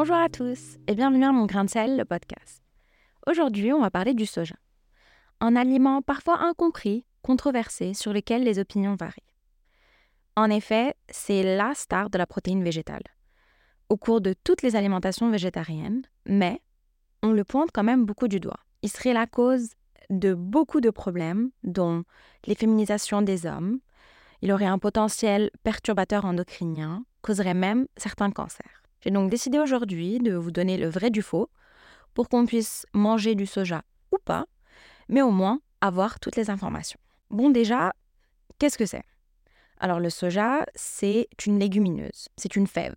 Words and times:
Bonjour 0.00 0.14
à 0.14 0.28
tous 0.28 0.78
et 0.86 0.94
bienvenue 0.94 1.24
à 1.24 1.32
mon 1.32 1.46
grain 1.46 1.64
de 1.64 1.70
sel, 1.70 1.96
le 1.96 2.04
podcast. 2.04 2.62
Aujourd'hui, 3.26 3.72
on 3.72 3.80
va 3.80 3.90
parler 3.90 4.14
du 4.14 4.26
soja. 4.26 4.54
Un 5.40 5.56
aliment 5.56 6.02
parfois 6.02 6.38
incompris, 6.38 7.04
controversé, 7.20 7.94
sur 7.94 8.12
lequel 8.12 8.44
les 8.44 8.60
opinions 8.60 8.94
varient. 8.94 9.34
En 10.36 10.50
effet, 10.50 10.94
c'est 11.10 11.42
la 11.56 11.74
star 11.74 12.10
de 12.10 12.18
la 12.18 12.28
protéine 12.28 12.62
végétale. 12.62 13.02
Au 13.88 13.96
cours 13.96 14.20
de 14.20 14.36
toutes 14.44 14.62
les 14.62 14.76
alimentations 14.76 15.30
végétariennes, 15.30 16.02
mais 16.26 16.62
on 17.24 17.32
le 17.32 17.42
pointe 17.42 17.70
quand 17.74 17.82
même 17.82 18.04
beaucoup 18.04 18.28
du 18.28 18.38
doigt. 18.38 18.60
Il 18.82 18.90
serait 18.90 19.14
la 19.14 19.26
cause 19.26 19.70
de 20.10 20.32
beaucoup 20.32 20.80
de 20.80 20.90
problèmes, 20.90 21.50
dont 21.64 22.04
l'efféminisation 22.46 23.20
des 23.20 23.46
hommes. 23.46 23.80
Il 24.42 24.52
aurait 24.52 24.66
un 24.66 24.78
potentiel 24.78 25.50
perturbateur 25.64 26.24
endocrinien, 26.24 27.04
causerait 27.20 27.52
même 27.52 27.88
certains 27.96 28.30
cancers. 28.30 28.77
J'ai 29.00 29.10
donc 29.10 29.30
décidé 29.30 29.58
aujourd'hui 29.58 30.18
de 30.18 30.34
vous 30.34 30.50
donner 30.50 30.76
le 30.76 30.88
vrai 30.88 31.10
du 31.10 31.22
faux 31.22 31.50
pour 32.14 32.28
qu'on 32.28 32.46
puisse 32.46 32.86
manger 32.92 33.34
du 33.34 33.46
soja 33.46 33.82
ou 34.12 34.18
pas, 34.18 34.46
mais 35.08 35.22
au 35.22 35.30
moins 35.30 35.60
avoir 35.80 36.18
toutes 36.18 36.36
les 36.36 36.50
informations. 36.50 36.98
Bon 37.30 37.50
déjà, 37.50 37.92
qu'est-ce 38.58 38.78
que 38.78 38.86
c'est? 38.86 39.04
Alors 39.78 40.00
le 40.00 40.10
soja, 40.10 40.66
c'est 40.74 41.28
une 41.46 41.58
légumineuse, 41.58 42.28
c'est 42.36 42.56
une 42.56 42.66
fève. 42.66 42.94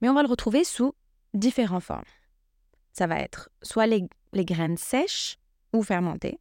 Mais 0.00 0.08
on 0.08 0.14
va 0.14 0.22
le 0.22 0.28
retrouver 0.28 0.64
sous 0.64 0.94
différentes 1.32 1.82
formes. 1.82 2.02
Ça 2.92 3.06
va 3.06 3.18
être 3.20 3.50
soit 3.62 3.86
les, 3.86 4.08
graines 4.34 4.76
sèches 4.76 5.38
ou 5.72 5.82
fermentées, 5.82 6.38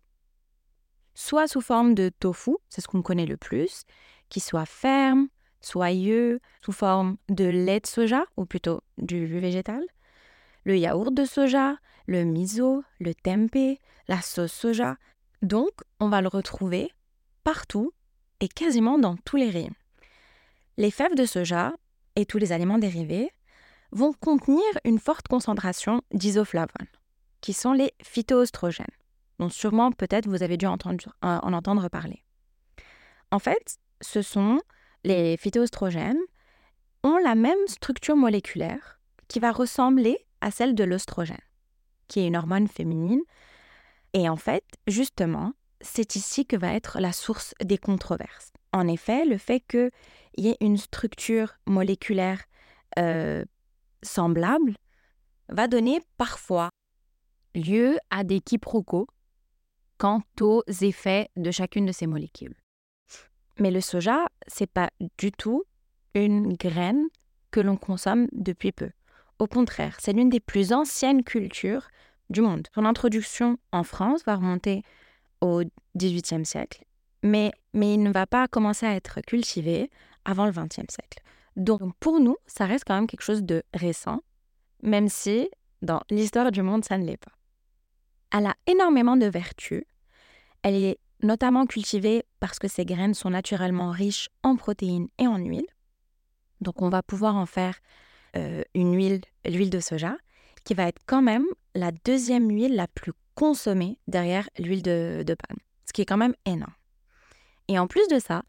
soit 1.14 1.48
sous 1.48 1.62
forme 1.62 1.94
de 1.94 2.10
tofu, 2.20 2.56
c'est 2.70 2.82
ce 2.82 2.88
qu'on 2.88 3.02
connaît 3.02 3.26
le 3.26 3.38
plus, 3.38 3.84
qui 4.30 4.40
soit 4.40 4.66
ferme, 4.66 5.28
soyeux, 5.62 6.40
sous 6.64 6.72
forme 6.72 7.18
de 7.28 7.46
lait 7.46 7.80
de 7.80 7.88
soja, 7.88 8.26
ou 8.38 8.46
plutôt 8.46 8.82
du 8.98 9.26
végétal, 9.40 9.84
le 10.66 10.78
yaourt 10.78 11.14
de 11.14 11.26
soja, 11.26 11.78
le 12.08 12.24
miso, 12.24 12.84
le 13.00 13.14
tempeh, 13.14 13.80
la 14.08 14.22
sauce 14.22 14.52
soja. 14.52 14.98
Donc, 15.42 15.72
on 16.00 16.10
va 16.10 16.22
le 16.22 16.28
retrouver 16.28 16.92
partout 17.44 17.94
et 18.40 18.48
quasiment 18.48 18.98
dans 18.98 19.16
tous 19.18 19.38
les 19.38 19.50
rayons. 19.50 19.76
Les 20.78 20.92
fèves 20.92 21.16
de 21.16 21.26
soja 21.26 21.74
et 22.16 22.26
tous 22.26 22.38
les 22.38 22.52
aliments 22.52 22.78
dérivés 22.78 23.32
vont 23.92 24.14
contenir 24.14 24.64
une 24.86 25.00
forte 25.00 25.28
concentration 25.28 26.02
d'isoflavones, 26.12 26.88
qui 27.42 27.54
sont 27.54 27.74
les 27.74 27.94
phytoestrogènes, 28.02 28.86
dont 29.40 29.50
sûrement 29.50 29.92
peut-être 29.92 30.28
vous 30.28 30.44
avez 30.44 30.58
dû 30.58 30.66
entendre, 30.68 31.16
en 31.22 31.54
entendre 31.54 31.90
parler. 31.90 32.24
En 33.32 33.40
fait, 33.40 33.78
ce 34.02 34.22
sont 34.22 34.62
les 35.04 35.38
phytoestrogènes 35.38 36.20
ont 37.04 37.18
la 37.18 37.36
même 37.36 37.68
structure 37.68 38.16
moléculaire 38.16 39.00
qui 39.28 39.40
va 39.40 39.52
ressembler 39.52 40.26
à 40.42 40.52
celle 40.52 40.76
de 40.76 40.84
l'oestrogène, 40.84 41.38
qui 42.08 42.20
est 42.20 42.28
une 42.28 42.38
hormone 42.38 42.68
féminine. 42.68 43.22
Et 44.14 44.28
en 44.28 44.36
fait, 44.36 44.64
justement, 44.88 45.54
c'est 45.82 46.16
ici 46.16 46.46
que 46.46 46.58
va 46.58 46.74
être 46.74 47.00
la 47.00 47.14
source 47.14 47.54
des 47.64 47.78
controverses. 47.78 48.52
En 48.74 48.88
effet, 48.88 49.26
le 49.26 49.38
fait 49.38 49.62
qu'il 49.62 49.92
y 50.38 50.50
ait 50.50 50.58
une 50.62 50.78
structure 50.78 51.56
moléculaire 51.66 52.44
euh, 52.98 53.46
semblable 54.02 54.76
va 55.48 55.68
donner 55.68 56.02
parfois 56.18 56.70
lieu 57.56 57.98
à 58.10 58.24
des 58.24 58.40
quiproquos 58.42 59.08
quant 59.98 60.22
aux 60.42 60.64
effets 60.82 61.30
de 61.36 61.52
chacune 61.52 61.86
de 61.86 61.92
ces 61.92 62.08
molécules. 62.08 62.56
Mais 63.60 63.72
le 63.72 63.82
soja, 63.82 64.28
c'est 64.48 64.72
pas 64.72 64.90
du 65.18 65.32
tout 65.32 65.64
une 66.16 66.54
graine 66.54 67.08
que 67.52 67.60
l'on 67.60 67.78
consomme 67.78 68.28
depuis 68.32 68.72
peu. 68.72 68.90
Au 69.38 69.48
contraire, 69.48 69.98
c'est 70.00 70.14
l'une 70.14 70.30
des 70.30 70.40
plus 70.40 70.74
anciennes 70.74 71.24
cultures 71.24 71.88
du 72.30 72.42
monde. 72.42 72.68
Son 72.74 72.86
introduction 72.86 73.58
en 73.72 73.84
France 73.84 74.24
va 74.26 74.36
remonter 74.36 74.84
au 75.42 75.64
XVIIIe 75.98 76.46
siècle, 76.46 76.84
mais, 77.24 77.52
mais 77.74 77.94
il 77.94 78.04
ne 78.04 78.12
va 78.12 78.28
pas 78.28 78.48
commencer 78.48 78.86
à 78.86 78.96
être 78.96 79.22
cultivé 79.22 79.90
avant 80.26 80.46
le 80.46 80.52
XXe 80.52 80.90
siècle. 80.90 81.22
Donc 81.56 81.82
pour 82.00 82.20
nous, 82.20 82.38
ça 82.46 82.66
reste 82.66 82.86
quand 82.86 82.96
même 82.96 83.08
quelque 83.08 83.24
chose 83.24 83.44
de 83.44 83.64
récent, 83.74 84.22
même 84.84 85.10
si 85.10 85.50
dans 85.82 86.02
l'histoire 86.10 86.52
du 86.52 86.62
monde, 86.62 86.86
ça 86.86 86.98
ne 86.98 87.06
l'est 87.06 87.18
pas. 87.18 87.32
Elle 88.32 88.46
a 88.46 88.56
énormément 88.68 89.18
de 89.18 89.26
vertus. 89.26 89.84
Elle 90.62 90.76
est 90.76 91.00
notamment 91.22 91.66
cultivée 91.66 92.24
parce 92.40 92.60
que 92.60 92.68
ces 92.68 92.86
graines 92.86 93.14
sont 93.14 93.30
naturellement 93.30 93.92
riches 93.92 94.30
en 94.44 94.56
protéines 94.56 95.08
et 95.18 95.28
en 95.28 95.38
huile. 95.38 95.68
Donc 96.62 96.82
on 96.82 96.90
va 96.90 97.04
pouvoir 97.04 97.36
en 97.36 97.46
faire 97.46 97.80
euh, 98.36 98.64
une 98.74 98.96
huile, 98.96 99.22
l'huile 99.46 99.70
de 99.70 99.80
soja, 99.80 100.18
qui 100.64 100.74
va 100.74 100.88
être 100.88 101.02
quand 101.06 101.22
même 101.22 101.46
la 101.76 101.92
deuxième 101.92 102.50
huile 102.50 102.76
la 102.76 102.88
plus 102.88 103.14
consommée 103.36 103.98
derrière 104.08 104.50
l'huile 104.58 104.84
de, 104.84 105.24
de 105.26 105.34
palme, 105.34 105.60
ce 105.86 105.94
qui 105.94 106.02
est 106.02 106.06
quand 106.06 106.18
même 106.18 106.36
énorme. 106.46 106.74
Et 107.68 107.80
en 107.80 107.88
plus 107.88 108.08
de 108.10 108.20
ça, 108.20 108.44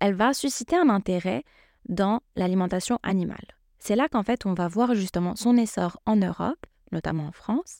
elle 0.00 0.14
va 0.14 0.34
susciter 0.34 0.76
un 0.76 0.88
intérêt 0.88 1.44
dans 1.88 2.20
l'alimentation 2.34 2.98
animale. 3.02 3.46
C'est 3.78 3.96
là 3.96 4.08
qu'en 4.08 4.22
fait 4.22 4.46
on 4.46 4.54
va 4.54 4.68
voir 4.68 4.94
justement 4.94 5.36
son 5.36 5.56
essor 5.56 6.00
en 6.06 6.16
Europe, 6.16 6.66
notamment 6.90 7.26
en 7.26 7.32
France, 7.32 7.78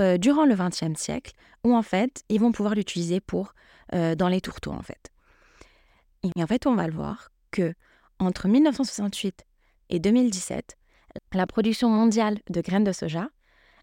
euh, 0.00 0.18
durant 0.18 0.44
le 0.44 0.54
XXe 0.54 0.98
siècle, 0.98 1.32
où 1.64 1.74
en 1.74 1.82
fait, 1.82 2.22
ils 2.28 2.40
vont 2.40 2.52
pouvoir 2.52 2.74
l'utiliser 2.74 3.20
pour 3.20 3.54
euh, 3.94 4.14
dans 4.14 4.28
les 4.28 4.40
tourteaux 4.40 4.72
en 4.72 4.82
fait. 4.82 5.10
Et 6.22 6.42
en 6.42 6.46
fait, 6.46 6.66
on 6.66 6.74
va 6.74 6.86
le 6.86 6.92
voir 6.92 7.30
que 7.50 7.74
entre 8.18 8.48
1968 8.48 9.44
et 9.90 9.98
2017, 9.98 10.76
la 11.32 11.46
production 11.46 11.88
mondiale 11.88 12.38
de 12.50 12.60
graines 12.60 12.84
de 12.84 12.92
soja 12.92 13.28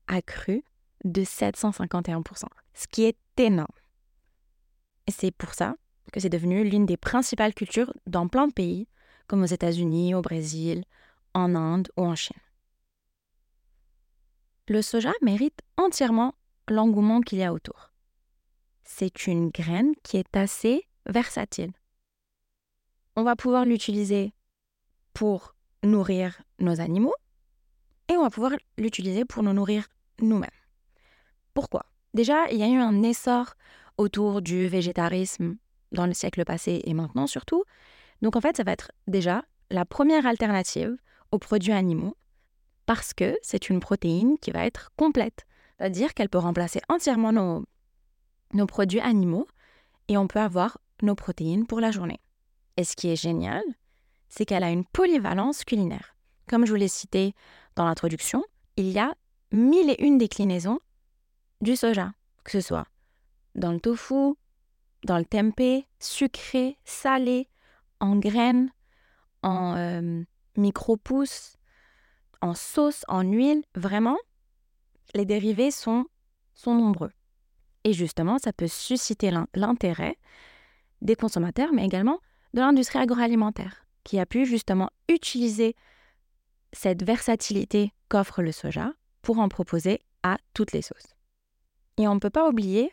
a 0.08 0.22
cru 0.22 0.64
de 1.04 1.24
751%, 1.24 2.46
ce 2.74 2.88
qui 2.88 3.04
est 3.04 3.18
énorme. 3.38 3.68
C'est 5.10 5.32
pour 5.32 5.54
ça 5.54 5.76
que 6.12 6.20
c'est 6.20 6.30
devenu 6.30 6.64
l'une 6.64 6.86
des 6.86 6.98
principales 6.98 7.54
cultures 7.54 7.94
dans 8.08 8.28
plein 8.28 8.48
de 8.48 8.54
pays, 8.54 8.88
comme 9.28 9.44
aux 9.44 9.48
États-Unis, 9.48 10.14
au 10.14 10.22
Brésil, 10.22 10.84
en 11.34 11.56
Inde 11.56 11.90
ou 11.98 12.04
en 12.04 12.16
Chine 12.16 12.38
le 14.68 14.82
soja 14.82 15.12
mérite 15.22 15.60
entièrement 15.78 16.36
l'engouement 16.70 17.22
qu'il 17.22 17.40
y 17.40 17.44
a 17.44 17.54
autour. 17.54 17.92
C'est 18.84 19.28
une 19.28 19.50
graine 19.50 19.94
qui 20.04 20.18
est 20.18 20.36
assez 20.36 20.88
versatile. 21.06 21.74
On 23.16 23.24
va 23.24 23.36
pouvoir 23.36 23.66
l'utiliser 23.66 24.34
pour 25.14 25.56
nourrir 25.84 26.42
nos 26.60 26.80
animaux 26.80 27.14
et 28.10 28.16
on 28.16 28.24
va 28.24 28.30
pouvoir 28.30 28.54
l'utiliser 28.78 29.26
pour 29.26 29.44
nous 29.44 29.54
nourrir 29.54 29.88
nous-mêmes. 30.20 30.50
Pourquoi? 31.54 31.86
Déjà, 32.14 32.50
il 32.52 32.58
y 32.58 32.64
a 32.64 32.70
eu 32.70 32.78
un 32.78 33.04
essor 33.04 33.56
autour 33.98 34.42
du 34.42 34.68
végétarisme 34.68 35.58
dans 35.92 36.08
le 36.08 36.14
siècle 36.14 36.44
passé 36.46 36.82
et 36.86 36.94
maintenant 36.94 37.28
surtout. 37.28 37.64
Donc 38.22 38.36
en 38.36 38.42
fait, 38.42 38.58
ça 38.58 38.64
va 38.64 38.72
être 38.72 38.92
déjà 39.08 39.44
la 39.70 39.86
première 39.86 40.26
alternative 40.26 40.96
aux 41.32 41.40
produits 41.40 41.74
animaux 41.74 42.16
parce 42.86 43.14
que 43.14 43.38
c'est 43.42 43.70
une 43.70 43.80
protéine 43.80 44.38
qui 44.40 44.52
va 44.52 44.66
être 44.66 44.92
complète, 44.98 45.46
c'est-à-dire 45.78 46.14
qu'elle 46.14 46.30
peut 46.30 46.38
remplacer 46.38 46.82
entièrement 46.90 47.32
nos, 47.32 47.66
nos 48.54 48.66
produits 48.66 49.00
animaux 49.00 49.48
et 50.08 50.18
on 50.18 50.28
peut 50.28 50.40
avoir 50.40 50.78
nos 51.02 51.16
protéines 51.16 51.66
pour 51.66 51.80
la 51.80 51.92
journée. 51.92 52.20
Et 52.78 52.84
ce 52.84 52.96
qui 52.96 53.10
est 53.10 53.22
génial, 53.22 53.64
c'est 54.30 54.46
qu'elle 54.46 54.64
a 54.64 54.72
une 54.72 54.86
polyvalence 54.86 55.64
culinaire. 55.64 56.16
Comme 56.48 56.66
je 56.66 56.72
vous 56.72 56.78
l'ai 56.78 56.88
cité 56.88 57.34
dans 57.76 57.86
l'introduction, 57.86 58.44
il 58.78 58.90
y 58.90 59.00
a 59.00 59.16
mille 59.52 59.90
et 59.90 60.04
une 60.04 60.18
déclinaisons 60.18 60.80
du 61.62 61.76
soja, 61.76 62.14
que 62.44 62.52
ce 62.52 62.62
soit 62.62 62.88
dans 63.56 63.72
le 63.72 63.80
tofu, 63.80 64.34
dans 65.06 65.18
le 65.18 65.26
tempeh, 65.26 65.88
sucré, 66.00 66.78
salé, 66.86 67.48
en 68.00 68.16
graines, 68.16 68.72
en 69.44 69.76
euh, 69.78 70.24
micro-pousses, 70.58 71.58
en 72.44 72.56
sauce, 72.56 73.06
en 73.08 73.22
huile, 73.22 73.64
vraiment, 73.74 74.18
les 75.16 75.26
dérivés 75.26 75.72
sont, 75.72 76.06
sont 76.54 76.76
nombreux. 76.76 77.12
Et 77.86 77.94
justement, 77.94 78.38
ça 78.38 78.52
peut 78.52 78.68
susciter 78.68 79.32
l'intérêt 79.56 80.18
des 81.02 81.16
consommateurs, 81.16 81.72
mais 81.72 81.86
également 81.86 82.20
de 82.54 82.60
l'industrie 82.60 83.00
agroalimentaire, 83.00 83.86
qui 84.04 84.20
a 84.20 84.26
pu 84.26 84.46
justement 84.46 84.90
utiliser 85.08 85.76
cette 86.74 87.04
versatilité 87.04 87.94
qu'offre 88.10 88.42
le 88.42 88.52
soja 88.52 88.94
pour 89.22 89.40
en 89.40 89.48
proposer 89.48 90.02
à 90.24 90.38
toutes 90.54 90.74
les 90.74 90.82
sauces. 90.82 91.16
Et 91.98 92.10
on 92.10 92.16
ne 92.16 92.20
peut 92.20 92.30
pas 92.30 92.50
oublier 92.50 92.92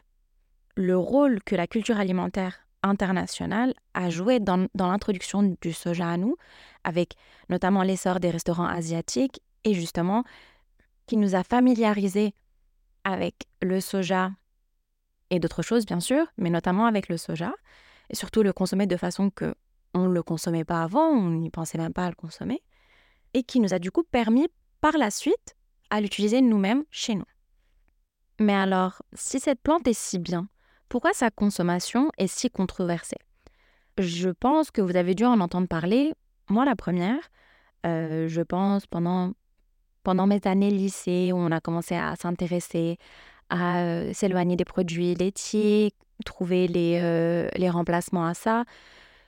le 0.76 0.97
rôle 0.97 1.43
que 1.43 1.56
la 1.56 1.67
culture 1.67 1.99
alimentaire 1.99 2.69
internationale 2.82 3.75
a 3.94 4.11
joué 4.11 4.41
dans, 4.41 4.67
dans 4.75 4.91
l'introduction 4.91 5.56
du 5.61 5.73
soja 5.73 6.09
à 6.09 6.17
nous, 6.17 6.37
avec 6.85 7.15
notamment 7.49 7.82
l'essor 7.82 8.21
des 8.21 8.31
restaurants 8.31 8.67
asiatiques 8.67 9.41
et 9.65 9.75
justement 9.75 10.25
qui 11.06 11.17
nous 11.17 11.35
a 11.35 11.43
familiarisés 11.43 12.35
avec 13.05 13.47
le 13.62 13.81
soja 13.81 14.31
et 15.31 15.38
d'autres 15.38 15.62
choses 15.62 15.87
bien 15.87 16.00
sûr, 16.00 16.27
mais 16.37 16.50
notamment 16.50 16.87
avec 16.87 17.09
le 17.09 17.17
soja, 17.17 17.55
et 18.11 18.17
surtout 18.17 18.43
le 18.43 18.53
consommer 18.53 18.87
de 18.87 18.97
façon 18.97 19.31
que 19.31 19.55
on 19.94 20.09
ne 20.09 20.15
le 20.15 20.23
consommait 20.23 20.65
pas 20.65 20.83
avant, 20.83 21.09
on 21.09 21.31
n'y 21.31 21.50
pensait 21.50 21.79
même 21.79 21.93
pas 21.93 22.06
à 22.06 22.11
le 22.11 22.15
consommer, 22.15 22.62
et 23.35 23.43
qui 23.43 23.61
nous 23.61 23.75
a 23.75 23.79
du 23.79 23.91
coup 23.91 24.03
permis 24.03 24.49
par 24.81 24.97
la 24.99 25.11
suite 25.11 25.56
à 25.91 26.00
l'utiliser 26.00 26.41
nous-mêmes 26.41 26.85
chez 26.91 27.15
nous. 27.15 27.25
Mais 28.38 28.55
alors, 28.55 29.03
si 29.12 29.41
cette 29.41 29.61
plante 29.61 29.87
est 29.87 29.99
si 29.99 30.19
bien, 30.19 30.49
pourquoi 30.90 31.12
sa 31.14 31.31
consommation 31.31 32.10
est 32.19 32.26
si 32.26 32.50
controversée? 32.50 33.16
Je 33.96 34.28
pense 34.28 34.70
que 34.70 34.82
vous 34.82 34.96
avez 34.96 35.14
dû 35.14 35.25
en 35.25 35.40
entendre 35.40 35.69
parler, 35.69 36.12
moi 36.50 36.64
la 36.64 36.75
première, 36.75 37.31
euh, 37.87 38.26
je 38.28 38.42
pense 38.42 38.87
pendant, 38.87 39.32
pendant 40.02 40.26
mes 40.26 40.40
années 40.44 40.70
lycée 40.70 41.31
où 41.32 41.37
on 41.37 41.52
a 41.52 41.60
commencé 41.60 41.94
à 41.94 42.16
s'intéresser 42.16 42.98
à 43.50 43.82
euh, 43.82 44.12
s'éloigner 44.12 44.56
des 44.56 44.64
produits 44.64 45.14
laitiers, 45.14 45.92
trouver 46.25 46.66
les, 46.66 46.98
euh, 47.02 47.48
les 47.56 47.70
remplacements 47.70 48.26
à 48.26 48.34
ça. 48.34 48.64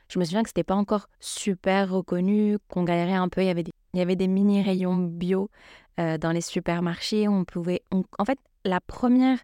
Je 0.09 0.19
me 0.19 0.25
souviens 0.25 0.43
que 0.43 0.49
c'était 0.49 0.65
pas 0.65 0.75
encore 0.75 1.09
super 1.21 1.91
reconnu, 1.91 2.59
qu'on 2.69 2.83
galérait 2.83 3.15
un 3.15 3.29
peu. 3.29 3.41
Il 3.41 3.47
y 3.47 3.51
avait 3.51 3.63
des, 3.63 3.73
il 3.95 3.99
y 3.99 4.03
avait 4.03 4.17
des 4.17 4.29
mini 4.29 4.63
rayons 4.63 4.97
bio 4.97 5.49
dans 5.97 6.33
les 6.33 6.41
supermarchés. 6.41 7.29
On 7.29 7.45
pouvait, 7.45 7.83
en 7.91 8.25
fait, 8.25 8.39
la 8.65 8.81
première, 8.81 9.39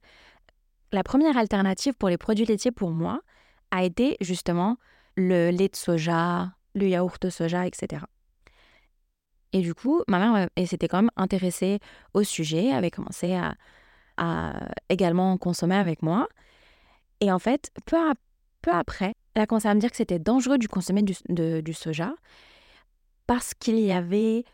la 0.93 1.03
première 1.03 1.37
alternative 1.37 1.95
pour 1.95 2.09
les 2.09 2.19
produits 2.19 2.45
laitiers 2.45 2.71
pour 2.71 2.91
moi 2.91 3.21
a 3.71 3.85
été 3.85 4.17
justement 4.21 4.77
le 5.17 5.51
lait 5.51 5.69
de 5.69 5.77
soja, 5.77 6.53
le 6.75 6.89
yaourt 6.89 7.21
de 7.23 7.31
soja, 7.31 7.67
etc. 7.67 8.03
Et 9.53 9.61
du 9.61 9.75
coup, 9.75 10.03
ma 10.09 10.19
mère 10.19 10.49
s'était 10.67 10.89
quand 10.89 11.03
même 11.03 11.11
intéressée 11.17 11.81
au 12.15 12.23
sujet, 12.23 12.73
avait 12.73 12.91
commencé 12.91 13.35
à, 13.35 13.55
également 14.89 15.39
consommer 15.39 15.77
avec 15.77 16.03
moi. 16.03 16.29
Et 17.21 17.31
en 17.31 17.39
fait, 17.39 17.71
peu, 17.87 17.97
peu 18.63 18.73
après, 18.73 19.15
elle 19.35 19.43
a 19.43 19.47
commencé 19.47 19.69
à 19.69 19.75
me 19.75 19.81
dire 19.81 19.91
que 19.91 19.97
c'était 19.97 20.19
dangereux 20.19 20.59
de 20.59 20.67
consommer 20.67 21.03
du 21.03 21.73
soja 21.73 22.15
parce 23.27 23.55
qu'il 23.55 23.79
y 23.79 23.93
avait 23.93 24.45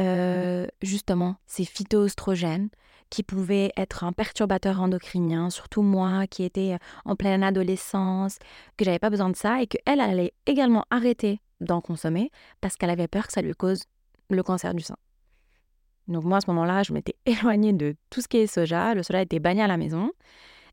euh, 0.00 0.66
justement 0.82 1.36
ces 1.46 1.64
phytoestrogènes 1.64 2.68
qui 3.10 3.22
pouvaient 3.22 3.70
être 3.76 4.02
un 4.02 4.12
perturbateur 4.12 4.80
endocrinien, 4.80 5.50
surtout 5.50 5.82
moi 5.82 6.26
qui 6.26 6.42
étais 6.42 6.76
en 7.04 7.14
pleine 7.14 7.44
adolescence, 7.44 8.38
que 8.76 8.84
j'avais 8.84 8.98
pas 8.98 9.10
besoin 9.10 9.30
de 9.30 9.36
ça 9.36 9.62
et 9.62 9.66
qu'elle 9.66 10.00
allait 10.00 10.32
également 10.46 10.84
arrêter 10.90 11.40
d'en 11.60 11.80
consommer 11.80 12.30
parce 12.60 12.76
qu'elle 12.76 12.90
avait 12.90 13.08
peur 13.08 13.26
que 13.26 13.32
ça 13.32 13.42
lui 13.42 13.52
cause 13.52 13.84
le 14.30 14.42
cancer 14.42 14.74
du 14.74 14.82
sein. 14.82 14.96
Donc 16.08 16.24
moi, 16.24 16.38
à 16.38 16.40
ce 16.40 16.50
moment-là, 16.50 16.82
je 16.82 16.92
m'étais 16.92 17.14
éloignée 17.26 17.72
de 17.72 17.96
tout 18.10 18.20
ce 18.20 18.28
qui 18.28 18.38
est 18.38 18.46
soja. 18.46 18.94
Le 18.94 19.02
soja 19.02 19.22
était 19.22 19.38
banni 19.38 19.62
à 19.62 19.66
la 19.66 19.76
maison. 19.76 20.10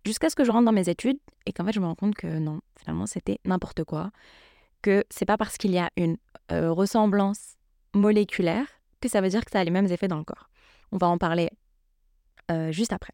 Jusqu'à 0.06 0.30
ce 0.30 0.36
que 0.36 0.44
je 0.44 0.52
rentre 0.52 0.66
dans 0.66 0.72
mes 0.72 0.90
études 0.90 1.20
et 1.46 1.54
qu'en 1.54 1.64
fait, 1.64 1.74
je 1.74 1.80
me 1.80 1.86
rends 1.86 1.96
compte 1.96 2.16
que 2.16 2.28
non, 2.28 2.62
finalement, 2.80 3.06
c'était 3.06 3.40
n'importe 3.46 3.84
quoi. 3.84 4.12
Que 4.82 5.04
c'est 5.12 5.26
pas 5.26 5.38
parce 5.38 5.58
qu'il 5.58 5.72
y 5.72 5.78
a 5.78 5.92
une 5.96 6.18
euh, 6.52 6.72
ressemblance 6.72 7.56
moléculaire 7.94 8.66
que 9.02 9.10
ça 9.10 9.22
veut 9.22 9.30
dire 9.30 9.44
que 9.44 9.52
ça 9.52 9.60
a 9.60 9.64
les 9.64 9.72
mêmes 9.72 9.92
effets 9.92 10.08
dans 10.08 10.18
le 10.18 10.24
corps. 10.24 10.50
On 10.92 10.98
va 10.98 11.08
en 11.08 11.18
parler 11.18 11.50
euh, 12.50 12.72
juste 12.72 12.94
après. 12.94 13.14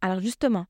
Alors 0.00 0.20
justement, 0.20 0.66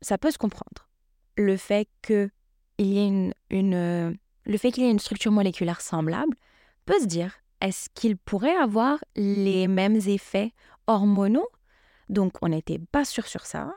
ça 0.00 0.18
peut 0.18 0.30
se 0.30 0.38
comprendre. 0.38 0.88
Le 1.36 1.56
fait 1.56 1.88
qu'il 2.02 2.30
y 2.78 2.98
ait 2.98 3.32
une, 3.50 3.74
euh, 3.74 4.12
y 4.46 4.80
une 4.80 4.98
structure 4.98 5.32
moléculaire 5.32 5.80
semblable 5.80 6.36
peut 6.84 6.98
se 7.00 7.06
dire 7.06 7.40
est-ce 7.60 7.88
qu'il 7.94 8.16
pourrait 8.16 8.56
avoir 8.56 8.98
les 9.16 9.68
mêmes 9.68 9.96
effets 10.06 10.52
hormonaux? 10.86 11.48
Donc, 12.08 12.32
on 12.42 12.48
n'était 12.48 12.78
pas 12.78 13.04
sûr 13.04 13.26
sur 13.26 13.46
ça. 13.46 13.74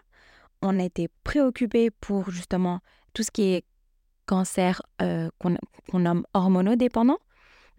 On 0.62 0.80
était 0.80 1.10
préoccupé 1.24 1.92
pour 1.92 2.32
justement 2.32 2.80
tout 3.14 3.24
ce 3.24 3.32
qui 3.32 3.54
est 3.54 3.66
cancer 4.26 4.82
euh, 5.02 5.30
qu'on 5.40 6.00
nomme 6.00 6.26
hormonodépendant, 6.34 7.20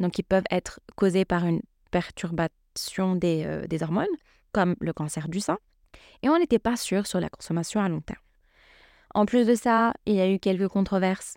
donc 0.00 0.12
qui 0.12 0.23
peuvent 0.23 0.44
être 0.50 0.81
causés 0.96 1.25
par 1.25 1.44
une 1.44 1.62
perturbation 1.91 3.17
des, 3.17 3.44
euh, 3.46 3.67
des 3.67 3.82
hormones, 3.82 4.06
comme 4.52 4.75
le 4.81 4.93
cancer 4.93 5.29
du 5.29 5.41
sein. 5.41 5.58
Et 6.23 6.29
on 6.29 6.38
n'était 6.38 6.58
pas 6.58 6.76
sûr 6.76 7.06
sur 7.06 7.20
la 7.20 7.29
consommation 7.29 7.81
à 7.81 7.88
long 7.88 8.00
terme. 8.00 8.20
En 9.14 9.26
plus 9.26 9.46
de 9.46 9.55
ça, 9.55 9.94
il 10.06 10.14
y 10.14 10.20
a 10.20 10.29
eu 10.29 10.38
quelques 10.38 10.69
controverses 10.69 11.37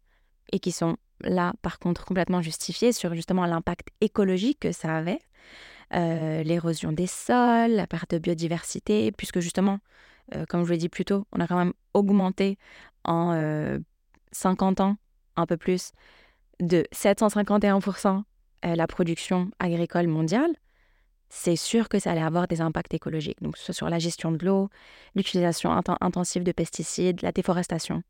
et 0.52 0.60
qui 0.60 0.72
sont 0.72 0.98
là, 1.22 1.54
par 1.62 1.80
contre, 1.80 2.06
complètement 2.06 2.42
justifié 2.42 2.92
sur 2.92 3.14
justement 3.14 3.46
l'impact 3.46 3.90
écologique 4.02 4.60
que 4.60 4.72
ça 4.72 4.96
avait, 4.96 5.20
euh, 5.94 6.44
l'érosion 6.44 6.92
des 6.92 7.08
sols, 7.08 7.72
la 7.72 7.88
perte 7.88 8.12
de 8.12 8.20
biodiversité, 8.20 9.12
puisque 9.12 9.40
justement, 9.40 9.80
euh, 10.36 10.46
comme 10.48 10.66
je 10.66 10.72
l'ai 10.72 10.78
dit 10.78 10.90
plus 10.90 11.06
tôt, 11.06 11.26
on 11.32 11.40
a 11.40 11.48
quand 11.48 11.58
même 11.58 11.74
augmenté 11.94 12.58
en 13.04 13.32
50 14.32 14.80
euh, 14.80 14.84
ans, 14.84 14.98
un 15.36 15.46
peu 15.46 15.58
plus, 15.58 15.92
de 16.60 16.86
751% 16.94 18.24
la 18.64 18.88
production 18.88 19.50
agricole 19.60 20.08
mondiale. 20.08 20.52
C'est 21.30 21.56
sûr 21.56 21.90
que 21.90 22.00
ça 22.00 22.12
allait 22.12 22.22
avoir 22.22 22.48
des 22.48 22.62
impacts 22.62 22.94
écologiques, 22.94 23.42
donc 23.42 23.58
ce 23.58 23.74
sur 23.74 23.90
la 23.90 24.00
gestion 24.00 24.32
de 24.32 24.46
l'eau, 24.46 24.70
l'utilisation 25.16 25.72
intensive 26.02 26.44
de 26.44 26.52
pesticides, 26.52 27.22
la 27.22 27.32
déforestation. 27.32 28.02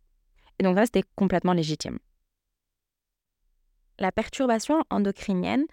Et 0.59 0.63
donc 0.63 0.75
là, 0.75 0.85
c'était 0.85 1.03
complètement 1.15 1.53
légitime 1.53 1.97
la 3.99 4.11
perturbation 4.11 4.83
endocrinienne 4.89 5.65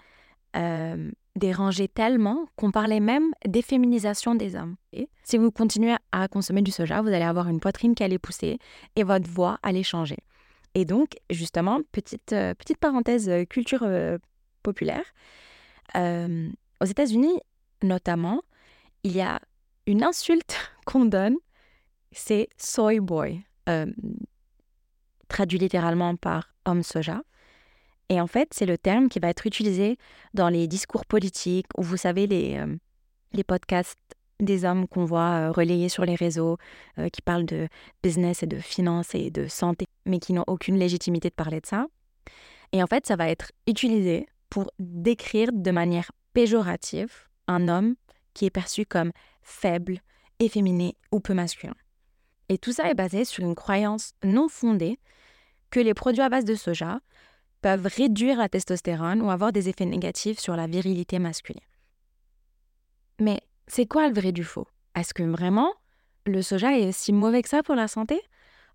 euh, 0.56 1.10
dérangeait 1.36 1.88
tellement 1.88 2.46
qu'on 2.56 2.70
parlait 2.70 3.00
même 3.00 3.32
d'efféminisation 3.46 4.34
des 4.34 4.56
hommes. 4.56 4.76
Et 4.92 5.08
si 5.24 5.36
vous 5.36 5.50
continuez 5.50 5.96
à 6.12 6.28
consommer 6.28 6.62
du 6.62 6.70
soja, 6.70 7.02
vous 7.02 7.08
allez 7.08 7.22
avoir 7.22 7.48
une 7.48 7.60
poitrine 7.60 7.94
qui 7.94 8.04
allait 8.04 8.18
pousser 8.18 8.58
et 8.96 9.02
votre 9.02 9.28
voix 9.28 9.58
allait 9.62 9.82
changer. 9.82 10.18
Et 10.74 10.84
donc, 10.84 11.16
justement, 11.30 11.80
petite, 11.92 12.32
euh, 12.32 12.54
petite 12.54 12.78
parenthèse 12.78 13.28
euh, 13.28 13.44
populaire, 14.64 15.04
aux 15.94 16.84
États-Unis 16.84 17.38
notamment, 17.82 18.42
il 19.04 19.12
y 19.12 19.20
a 19.20 19.40
une 19.86 20.02
insulte 20.02 20.56
qu'on 20.86 21.04
donne, 21.04 21.36
c'est 22.10 22.48
soy 22.56 22.98
boy, 22.98 23.44
traduit 25.28 25.58
littéralement 25.58 26.16
par 26.16 26.54
homme 26.64 26.82
soja. 26.82 27.22
Et 28.08 28.20
en 28.20 28.26
fait, 28.26 28.48
c'est 28.52 28.66
le 28.66 28.78
terme 28.78 29.08
qui 29.08 29.18
va 29.18 29.28
être 29.28 29.46
utilisé 29.46 29.96
dans 30.34 30.48
les 30.48 30.68
discours 30.68 31.06
politiques 31.06 31.66
ou 31.76 31.82
vous 31.82 31.96
savez, 31.96 32.26
les, 32.26 32.56
euh, 32.56 32.76
les 33.32 33.44
podcasts 33.44 33.98
des 34.40 34.64
hommes 34.64 34.86
qu'on 34.88 35.04
voit 35.04 35.48
euh, 35.48 35.52
relayés 35.52 35.88
sur 35.88 36.04
les 36.04 36.14
réseaux, 36.14 36.58
euh, 36.98 37.08
qui 37.08 37.22
parlent 37.22 37.46
de 37.46 37.68
business 38.02 38.42
et 38.42 38.46
de 38.46 38.58
finance 38.58 39.14
et 39.14 39.30
de 39.30 39.46
santé, 39.46 39.86
mais 40.06 40.18
qui 40.18 40.32
n'ont 40.32 40.44
aucune 40.46 40.78
légitimité 40.78 41.30
de 41.30 41.34
parler 41.34 41.60
de 41.60 41.66
ça. 41.66 41.86
Et 42.72 42.82
en 42.82 42.86
fait, 42.86 43.06
ça 43.06 43.16
va 43.16 43.28
être 43.28 43.52
utilisé 43.66 44.26
pour 44.54 44.70
décrire 44.78 45.50
de 45.52 45.72
manière 45.72 46.12
péjorative 46.32 47.12
un 47.48 47.66
homme 47.66 47.96
qui 48.34 48.46
est 48.46 48.50
perçu 48.50 48.86
comme 48.86 49.10
faible, 49.42 50.00
efféminé 50.38 50.96
ou 51.10 51.18
peu 51.18 51.34
masculin. 51.34 51.74
Et 52.48 52.56
tout 52.56 52.72
ça 52.72 52.88
est 52.88 52.94
basé 52.94 53.24
sur 53.24 53.42
une 53.42 53.56
croyance 53.56 54.12
non 54.22 54.48
fondée 54.48 55.00
que 55.70 55.80
les 55.80 55.92
produits 55.92 56.22
à 56.22 56.28
base 56.28 56.44
de 56.44 56.54
soja 56.54 57.00
peuvent 57.62 57.88
réduire 57.96 58.38
la 58.38 58.48
testostérone 58.48 59.22
ou 59.22 59.30
avoir 59.32 59.50
des 59.50 59.68
effets 59.68 59.86
négatifs 59.86 60.38
sur 60.38 60.54
la 60.54 60.68
virilité 60.68 61.18
masculine. 61.18 61.60
Mais 63.18 63.40
c'est 63.66 63.86
quoi 63.86 64.06
le 64.06 64.14
vrai 64.14 64.30
du 64.30 64.44
faux? 64.44 64.68
Est-ce 64.94 65.14
que 65.14 65.24
vraiment 65.24 65.74
le 66.26 66.42
soja 66.42 66.78
est 66.78 66.92
si 66.92 67.12
mauvais 67.12 67.42
que 67.42 67.48
ça 67.48 67.64
pour 67.64 67.74
la 67.74 67.88
santé? 67.88 68.22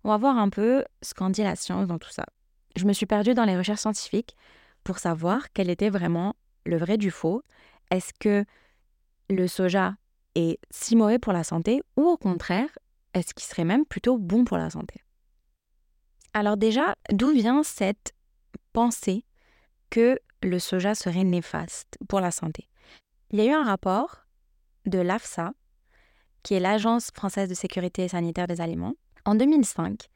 On 0.04 0.10
va 0.10 0.18
voir 0.18 0.36
un 0.36 0.50
peu 0.50 0.84
ce 1.00 1.14
qu'en 1.14 1.30
dit 1.30 1.42
la 1.42 1.56
science 1.56 1.86
dans 1.86 1.98
tout 1.98 2.10
ça. 2.10 2.26
Je 2.76 2.84
me 2.84 2.92
suis 2.92 3.06
perdue 3.06 3.32
dans 3.32 3.46
les 3.46 3.56
recherches 3.56 3.80
scientifiques 3.80 4.36
pour 4.90 4.98
savoir 4.98 5.52
quel 5.52 5.70
était 5.70 5.88
vraiment 5.88 6.34
le 6.66 6.76
vrai 6.76 6.98
du 6.98 7.12
faux. 7.12 7.44
Est-ce 7.92 8.12
que 8.12 8.44
le 9.28 9.46
soja 9.46 9.94
est 10.34 10.58
si 10.72 10.96
mauvais 10.96 11.20
pour 11.20 11.32
la 11.32 11.44
santé 11.44 11.80
ou 11.96 12.08
au 12.08 12.16
contraire, 12.16 12.76
est-ce 13.14 13.32
qu'il 13.32 13.46
serait 13.46 13.62
même 13.62 13.86
plutôt 13.86 14.18
bon 14.18 14.44
pour 14.44 14.56
la 14.58 14.68
santé? 14.68 15.00
Alors 16.34 16.56
déjà, 16.56 16.96
d'où 17.12 17.30
vient 17.30 17.62
cette 17.62 18.14
penser 18.72 19.24
que 19.90 20.18
le 20.42 20.58
soja 20.58 20.96
serait 20.96 21.22
néfaste 21.22 21.96
pour 22.08 22.18
la 22.18 22.32
santé? 22.32 22.68
Il 23.30 23.38
y 23.38 23.42
a 23.42 23.44
eu 23.44 23.54
un 23.54 23.62
rapport 23.62 24.26
de 24.86 24.98
l'AFSA, 24.98 25.52
qui 26.42 26.54
est 26.54 26.60
l'Agence 26.60 27.12
française 27.14 27.48
de 27.48 27.54
sécurité 27.54 28.08
sanitaire 28.08 28.48
des 28.48 28.60
aliments, 28.60 28.96
en 29.24 29.36
2005, 29.36 30.08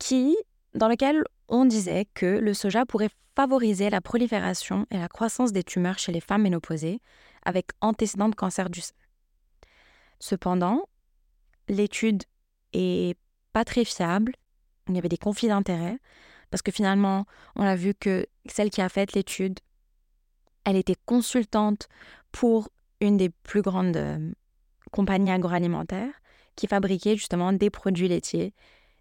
qui, 0.00 0.36
dans 0.74 0.88
lequel 0.88 1.22
on 1.48 1.64
disait 1.64 2.06
que 2.14 2.26
le 2.26 2.54
soja 2.54 2.84
pourrait 2.86 3.10
favoriser 3.34 3.90
la 3.90 4.00
prolifération 4.00 4.86
et 4.90 4.98
la 4.98 5.08
croissance 5.08 5.52
des 5.52 5.62
tumeurs 5.62 5.98
chez 5.98 6.12
les 6.12 6.20
femmes 6.20 6.42
ménopausées 6.42 7.00
avec 7.44 7.68
antécédent 7.80 8.28
de 8.28 8.34
cancer 8.34 8.68
du 8.68 8.80
sein. 8.80 8.94
Cependant, 10.18 10.88
l'étude 11.68 12.24
est 12.72 13.16
pas 13.52 13.64
très 13.64 13.84
fiable, 13.84 14.32
il 14.88 14.94
y 14.94 14.98
avait 14.98 15.08
des 15.08 15.18
conflits 15.18 15.48
d'intérêts, 15.48 15.98
parce 16.50 16.62
que 16.62 16.72
finalement, 16.72 17.26
on 17.56 17.62
a 17.62 17.76
vu 17.76 17.94
que 17.94 18.26
celle 18.46 18.70
qui 18.70 18.80
a 18.80 18.88
fait 18.88 19.14
l'étude, 19.14 19.60
elle 20.64 20.76
était 20.76 20.96
consultante 21.06 21.88
pour 22.32 22.68
une 23.00 23.16
des 23.16 23.30
plus 23.30 23.62
grandes 23.62 23.96
euh, 23.96 24.32
compagnies 24.90 25.30
agroalimentaires 25.30 26.20
qui 26.56 26.66
fabriquait 26.66 27.16
justement 27.16 27.52
des 27.52 27.70
produits 27.70 28.08
laitiers 28.08 28.52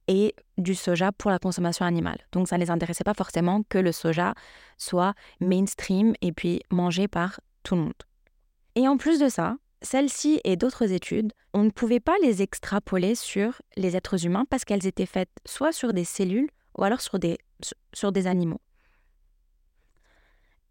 et 0.08 0.36
du 0.58 0.76
soja 0.76 1.12
pour 1.12 1.32
la 1.32 1.40
consommation 1.40 1.86
animale. 1.86 2.20
Donc 2.32 2.48
ça 2.48 2.58
ne 2.58 2.64
les 2.64 2.72
intéressait 2.72 3.04
pas 3.04 3.14
forcément 3.14 3.64
que 3.70 3.78
le 3.78 3.92
soja 3.92 4.34
soit 4.78 5.14
mainstream 5.40 6.14
et 6.22 6.32
puis 6.32 6.62
mangé 6.72 7.08
par 7.08 7.40
tout 7.64 7.76
le 7.76 7.82
monde. 7.82 8.04
Et 8.76 8.88
en 8.88 8.98
plus 8.98 9.20
de 9.20 9.30
ça, 9.30 9.58
celles-ci 9.82 10.40
et 10.44 10.56
d'autres 10.56 10.92
études, 10.92 11.34
on 11.54 11.64
ne 11.64 11.70
pouvait 11.70 12.00
pas 12.00 12.16
les 12.22 12.42
extrapoler 12.42 13.16
sur 13.16 13.62
les 13.76 13.96
êtres 13.96 14.26
humains 14.26 14.46
parce 14.50 14.66
qu'elles 14.66 14.88
étaient 14.88 15.06
faites 15.06 15.30
soit 15.46 15.72
sur 15.72 15.94
des 15.94 16.06
cellules 16.06 16.50
ou 16.78 16.84
alors 16.84 17.02
sur 17.02 17.20
des, 17.20 17.38
sur 17.94 18.12
des 18.12 18.28
animaux. 18.28 18.62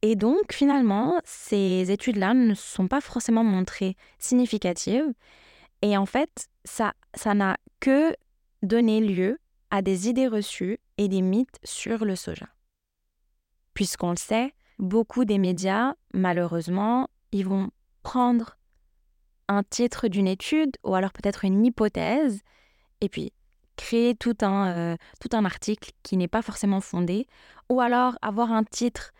Et 0.02 0.14
donc, 0.14 0.52
finalement, 0.52 1.20
ces 1.24 1.90
études-là 1.90 2.34
ne 2.34 2.54
sont 2.54 2.86
pas 2.86 3.00
forcément 3.00 3.42
montrées 3.42 3.96
significatives. 4.18 5.12
Et 5.82 5.96
en 5.96 6.06
fait, 6.06 6.48
ça 6.64 6.92
ça 7.14 7.34
n'a 7.34 7.56
que 7.80 8.14
donné 8.66 9.00
lieu 9.00 9.38
à 9.70 9.82
des 9.82 10.08
idées 10.08 10.28
reçues 10.28 10.78
et 10.98 11.08
des 11.08 11.22
mythes 11.22 11.58
sur 11.64 12.04
le 12.04 12.16
soja. 12.16 12.46
Puisqu'on 13.74 14.10
le 14.10 14.16
sait, 14.16 14.54
beaucoup 14.78 15.24
des 15.24 15.38
médias, 15.38 15.94
malheureusement, 16.14 17.08
ils 17.32 17.46
vont 17.46 17.70
prendre 18.02 18.56
un 19.48 19.62
titre 19.62 20.08
d'une 20.08 20.26
étude 20.26 20.76
ou 20.84 20.94
alors 20.94 21.12
peut-être 21.12 21.44
une 21.44 21.64
hypothèse 21.64 22.40
et 23.00 23.08
puis 23.08 23.32
créer 23.76 24.14
tout 24.14 24.36
un, 24.40 24.68
euh, 24.76 24.96
tout 25.20 25.36
un 25.36 25.44
article 25.44 25.92
qui 26.02 26.16
n'est 26.16 26.28
pas 26.28 26.42
forcément 26.42 26.80
fondé 26.80 27.26
ou 27.68 27.80
alors 27.80 28.16
avoir 28.22 28.52
un 28.52 28.64
titre 28.64 29.12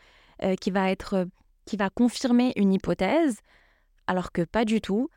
euh, 0.42 0.54
qui 0.56 0.70
va 0.70 0.90
être 0.90 1.26
qui 1.66 1.76
va 1.76 1.90
confirmer 1.90 2.52
une 2.56 2.72
hypothèse 2.72 3.40
alors 4.06 4.32
que 4.32 4.42
pas 4.42 4.64
du 4.64 4.80
tout. 4.80 5.10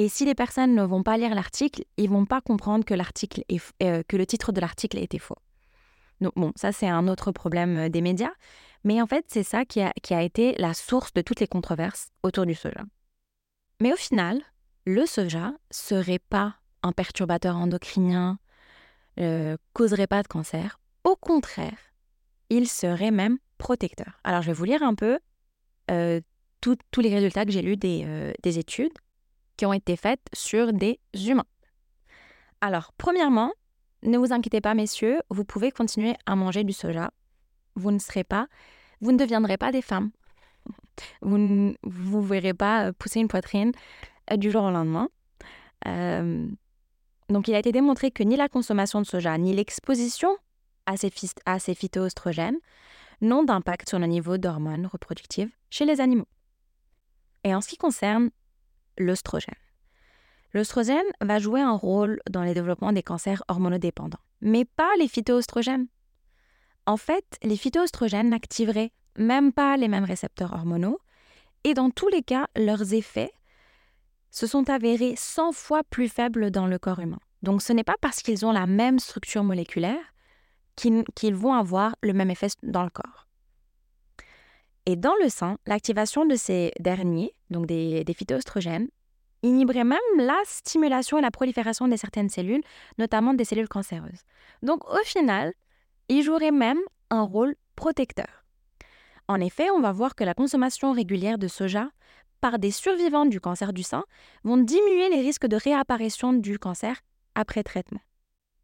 Et 0.00 0.08
si 0.08 0.24
les 0.24 0.34
personnes 0.34 0.74
ne 0.74 0.82
vont 0.82 1.02
pas 1.02 1.18
lire 1.18 1.34
l'article, 1.34 1.84
ils 1.98 2.08
vont 2.08 2.24
pas 2.24 2.40
comprendre 2.40 2.86
que 2.86 2.94
l'article 2.94 3.44
est, 3.50 3.60
euh, 3.82 4.02
que 4.08 4.16
le 4.16 4.24
titre 4.24 4.50
de 4.50 4.58
l'article 4.58 4.96
était 4.96 5.18
faux. 5.18 5.36
Donc 6.22 6.32
bon, 6.36 6.52
ça 6.56 6.72
c'est 6.72 6.88
un 6.88 7.06
autre 7.06 7.32
problème 7.32 7.90
des 7.90 8.00
médias, 8.00 8.32
mais 8.82 9.02
en 9.02 9.06
fait 9.06 9.26
c'est 9.28 9.42
ça 9.42 9.66
qui 9.66 9.82
a, 9.82 9.92
qui 10.02 10.14
a 10.14 10.22
été 10.22 10.54
la 10.56 10.72
source 10.72 11.12
de 11.12 11.20
toutes 11.20 11.40
les 11.40 11.46
controverses 11.46 12.08
autour 12.22 12.46
du 12.46 12.54
soja. 12.54 12.80
Mais 13.82 13.92
au 13.92 13.96
final, 13.96 14.40
le 14.86 15.04
soja 15.04 15.52
serait 15.70 16.18
pas 16.18 16.54
un 16.82 16.92
perturbateur 16.92 17.56
endocrinien, 17.56 18.38
euh, 19.18 19.58
causerait 19.74 20.06
pas 20.06 20.22
de 20.22 20.28
cancer. 20.28 20.80
Au 21.04 21.14
contraire, 21.14 21.76
il 22.48 22.70
serait 22.70 23.10
même 23.10 23.36
protecteur. 23.58 24.18
Alors 24.24 24.40
je 24.40 24.46
vais 24.46 24.54
vous 24.54 24.64
lire 24.64 24.82
un 24.82 24.94
peu 24.94 25.18
euh, 25.90 26.22
tous 26.62 27.00
les 27.02 27.14
résultats 27.14 27.44
que 27.44 27.50
j'ai 27.50 27.60
lus 27.60 27.76
des, 27.76 28.04
euh, 28.06 28.32
des 28.42 28.58
études 28.58 28.96
qui 29.60 29.66
ont 29.66 29.74
été 29.74 29.94
faites 29.94 30.26
sur 30.32 30.72
des 30.72 30.98
humains. 31.14 31.44
Alors, 32.62 32.92
premièrement, 32.96 33.52
ne 34.02 34.16
vous 34.16 34.32
inquiétez 34.32 34.62
pas, 34.62 34.72
messieurs, 34.72 35.20
vous 35.28 35.44
pouvez 35.44 35.70
continuer 35.70 36.14
à 36.24 36.34
manger 36.34 36.64
du 36.64 36.72
soja. 36.72 37.10
Vous 37.74 37.90
ne 37.90 37.98
serez 37.98 38.24
pas, 38.24 38.46
vous 39.02 39.12
ne 39.12 39.18
deviendrez 39.18 39.58
pas 39.58 39.70
des 39.70 39.82
femmes. 39.82 40.12
Vous 41.20 41.36
ne 41.36 41.74
vous 41.82 42.22
verrez 42.22 42.54
pas 42.54 42.86
euh, 42.86 42.92
pousser 42.98 43.20
une 43.20 43.28
poitrine 43.28 43.72
euh, 44.32 44.38
du 44.38 44.50
jour 44.50 44.62
au 44.62 44.70
lendemain. 44.70 45.10
Euh, 45.86 46.48
donc, 47.28 47.46
il 47.46 47.54
a 47.54 47.58
été 47.58 47.70
démontré 47.70 48.10
que 48.10 48.22
ni 48.22 48.36
la 48.36 48.48
consommation 48.48 49.02
de 49.02 49.06
soja, 49.06 49.36
ni 49.36 49.52
l'exposition 49.52 50.34
à 50.86 50.96
ces, 50.96 51.12
à 51.44 51.58
ces 51.58 51.74
phytoestrogènes 51.74 52.56
n'ont 53.20 53.44
d'impact 53.44 53.90
sur 53.90 53.98
le 53.98 54.06
niveau 54.06 54.38
d'hormones 54.38 54.86
reproductives 54.86 55.50
chez 55.68 55.84
les 55.84 56.00
animaux. 56.00 56.28
Et 57.44 57.54
en 57.54 57.60
ce 57.60 57.68
qui 57.68 57.76
concerne 57.76 58.30
l'œstrogène, 59.00 59.54
l'œstrogène 60.52 61.06
va 61.20 61.38
jouer 61.38 61.60
un 61.60 61.72
rôle 61.72 62.20
dans 62.30 62.44
le 62.44 62.54
développement 62.54 62.92
des 62.92 63.02
cancers 63.02 63.42
hormonodépendants, 63.48 64.20
mais 64.40 64.64
pas 64.64 64.90
les 64.98 65.08
phytoestrogènes. 65.08 65.86
En 66.86 66.96
fait, 66.96 67.38
les 67.42 67.56
phytoestrogènes 67.56 68.30
n'activeraient 68.30 68.92
même 69.16 69.52
pas 69.52 69.76
les 69.76 69.88
mêmes 69.88 70.04
récepteurs 70.04 70.52
hormonaux, 70.52 71.00
et 71.64 71.74
dans 71.74 71.90
tous 71.90 72.08
les 72.08 72.22
cas, 72.22 72.46
leurs 72.56 72.94
effets 72.94 73.32
se 74.30 74.46
sont 74.46 74.70
avérés 74.70 75.14
100 75.16 75.52
fois 75.52 75.82
plus 75.84 76.08
faibles 76.08 76.50
dans 76.50 76.66
le 76.66 76.78
corps 76.78 77.00
humain. 77.00 77.20
Donc 77.42 77.62
ce 77.62 77.72
n'est 77.72 77.84
pas 77.84 77.96
parce 78.00 78.22
qu'ils 78.22 78.46
ont 78.46 78.52
la 78.52 78.66
même 78.66 78.98
structure 78.98 79.44
moléculaire 79.44 80.14
qu'ils 80.76 81.34
vont 81.34 81.52
avoir 81.52 81.96
le 82.02 82.12
même 82.12 82.30
effet 82.30 82.48
dans 82.62 82.84
le 82.84 82.90
corps. 82.90 83.26
Et 84.90 84.96
dans 84.96 85.14
le 85.22 85.28
sang, 85.28 85.54
l'activation 85.66 86.26
de 86.26 86.34
ces 86.34 86.72
derniers, 86.80 87.32
donc 87.48 87.66
des, 87.66 88.02
des 88.02 88.12
phytoestrogènes, 88.12 88.88
inhiberait 89.44 89.84
même 89.84 90.00
la 90.16 90.36
stimulation 90.44 91.16
et 91.16 91.20
la 91.20 91.30
prolifération 91.30 91.86
de 91.86 91.94
certaines 91.94 92.28
cellules, 92.28 92.64
notamment 92.98 93.32
des 93.32 93.44
cellules 93.44 93.68
cancéreuses. 93.68 94.24
Donc 94.64 94.84
au 94.92 95.04
final, 95.04 95.54
ils 96.08 96.24
joueraient 96.24 96.50
même 96.50 96.80
un 97.10 97.22
rôle 97.22 97.54
protecteur. 97.76 98.44
En 99.28 99.40
effet, 99.40 99.70
on 99.70 99.78
va 99.80 99.92
voir 99.92 100.16
que 100.16 100.24
la 100.24 100.34
consommation 100.34 100.90
régulière 100.90 101.38
de 101.38 101.46
soja 101.46 101.88
par 102.40 102.58
des 102.58 102.72
survivants 102.72 103.26
du 103.26 103.38
cancer 103.38 103.72
du 103.72 103.84
sein 103.84 104.02
vont 104.42 104.56
diminuer 104.56 105.08
les 105.08 105.20
risques 105.20 105.46
de 105.46 105.54
réapparition 105.54 106.32
du 106.32 106.58
cancer 106.58 106.96
après 107.36 107.62
traitement. 107.62 108.00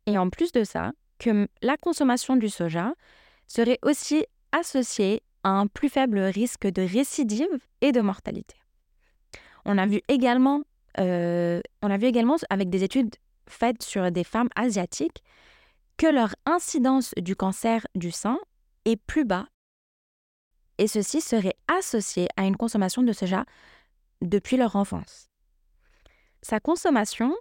Et 0.06 0.18
en 0.18 0.28
plus 0.28 0.50
de 0.50 0.64
ça, 0.64 0.90
que 1.20 1.46
la 1.62 1.76
consommation 1.76 2.34
du 2.34 2.48
soja 2.48 2.94
serait 3.46 3.78
aussi 3.82 4.26
associée 4.50 5.22
un 5.50 5.66
plus 5.66 5.88
faible 5.88 6.18
risque 6.18 6.66
de 6.66 6.82
récidive 6.82 7.46
et 7.80 7.92
de 7.92 8.00
mortalité. 8.00 8.56
On 9.64 9.78
a 9.78 9.86
vu 9.86 10.00
également, 10.08 10.62
euh, 10.98 11.60
on 11.82 11.90
a 11.90 11.96
vu 11.96 12.06
également 12.06 12.36
avec 12.50 12.70
des 12.70 12.82
études 12.82 13.14
faites 13.48 13.82
sur 13.82 14.10
des 14.10 14.24
femmes 14.24 14.48
asiatiques 14.56 15.22
que 15.96 16.06
leur 16.06 16.34
incidence 16.44 17.12
du 17.16 17.36
cancer 17.36 17.86
du 17.94 18.10
sein 18.10 18.38
est 18.84 18.96
plus 18.96 19.24
bas 19.24 19.46
et 20.78 20.88
ceci 20.88 21.20
serait 21.20 21.56
associé 21.68 22.28
à 22.36 22.44
une 22.44 22.56
consommation 22.56 23.02
de 23.02 23.12
soja 23.12 23.44
depuis 24.20 24.56
leur 24.56 24.76
enfance. 24.76 25.30
Sa 26.42 26.60
consommation 26.60 27.34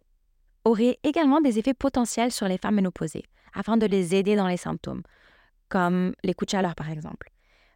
aurait 0.63 0.99
également 1.03 1.41
des 1.41 1.59
effets 1.59 1.73
potentiels 1.73 2.31
sur 2.31 2.47
les 2.47 2.57
femmes 2.57 2.75
ménopausées, 2.75 3.25
afin 3.53 3.77
de 3.77 3.85
les 3.85 4.15
aider 4.15 4.35
dans 4.35 4.47
les 4.47 4.57
symptômes, 4.57 5.03
comme 5.69 6.13
les 6.23 6.33
coups 6.33 6.47
de 6.47 6.57
chaleur 6.57 6.75
par 6.75 6.89
exemple. 6.89 7.34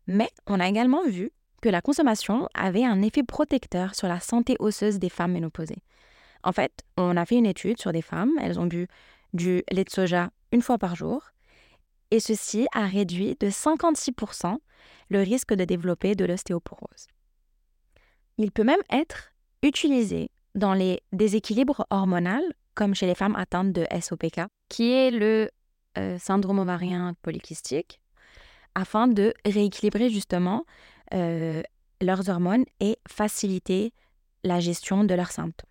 Mais 0.09 0.31
on 0.47 0.59
a 0.59 0.67
également 0.67 1.05
vu 1.05 1.31
que 1.61 1.69
la 1.69 1.81
consommation 1.81 2.49
avait 2.55 2.83
un 2.83 3.03
effet 3.03 3.21
protecteur 3.21 3.93
sur 3.93 4.07
la 4.07 4.19
santé 4.19 4.55
osseuse 4.57 4.97
des 4.97 5.09
femmes 5.09 5.33
ménopausées. 5.33 5.83
En 6.43 6.51
fait, 6.51 6.83
on 6.97 7.15
a 7.15 7.25
fait 7.27 7.35
une 7.35 7.45
étude 7.45 7.79
sur 7.79 7.91
des 7.91 8.01
femmes, 8.01 8.31
elles 8.41 8.59
ont 8.59 8.65
bu 8.65 8.87
du 9.33 9.61
lait 9.71 9.83
de 9.83 9.89
soja 9.89 10.31
une 10.51 10.63
fois 10.63 10.79
par 10.79 10.95
jour, 10.95 11.29
et 12.09 12.19
ceci 12.19 12.65
a 12.73 12.87
réduit 12.87 13.37
de 13.39 13.49
56% 13.49 14.57
le 15.09 15.19
risque 15.19 15.53
de 15.53 15.63
développer 15.63 16.15
de 16.15 16.25
l'ostéoporose. 16.25 17.07
Il 18.39 18.51
peut 18.51 18.63
même 18.63 18.81
être 18.89 19.31
utilisé 19.61 20.31
dans 20.55 20.73
les 20.73 21.03
déséquilibres 21.11 21.85
hormonaux, 21.91 22.49
comme 22.73 22.95
chez 22.95 23.05
les 23.05 23.13
femmes 23.13 23.35
atteintes 23.35 23.73
de 23.73 23.85
SOPK, 24.01 24.41
qui 24.69 24.91
est 24.91 25.11
le 25.11 25.51
euh, 25.99 26.17
syndrome 26.17 26.57
ovarien 26.57 27.13
polycystique, 27.21 27.99
afin 28.75 29.07
de 29.07 29.33
rééquilibrer 29.45 30.09
justement 30.09 30.65
euh, 31.13 31.61
leurs 32.01 32.29
hormones 32.29 32.65
et 32.79 32.97
faciliter 33.07 33.93
la 34.43 34.59
gestion 34.59 35.03
de 35.03 35.13
leurs 35.13 35.31
symptômes. 35.31 35.69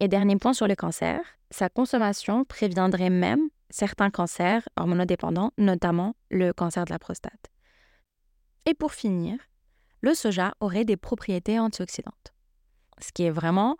Et 0.00 0.08
dernier 0.08 0.36
point 0.36 0.52
sur 0.52 0.66
le 0.66 0.74
cancer, 0.74 1.20
sa 1.50 1.68
consommation 1.68 2.44
préviendrait 2.44 3.10
même 3.10 3.48
certains 3.70 4.10
cancers 4.10 4.68
hormonodépendants, 4.76 5.52
notamment 5.58 6.14
le 6.30 6.52
cancer 6.52 6.84
de 6.84 6.90
la 6.90 6.98
prostate. 6.98 7.50
Et 8.66 8.74
pour 8.74 8.92
finir, 8.92 9.38
le 10.00 10.14
soja 10.14 10.54
aurait 10.60 10.84
des 10.84 10.96
propriétés 10.96 11.58
antioxydantes, 11.58 12.34
ce 13.00 13.12
qui 13.12 13.24
est 13.24 13.30
vraiment 13.30 13.76